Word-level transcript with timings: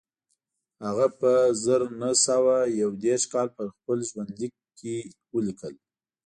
هغه 0.85 1.07
په 1.19 1.31
زر 1.63 1.81
نه 2.01 2.11
سوه 2.25 2.55
یو 2.81 2.89
دېرش 3.03 3.23
کال 3.33 3.47
په 3.57 3.63
خپل 3.75 3.97
ژوندلیک 4.09 4.53
کې 4.79 4.95
ولیکل 5.33 5.73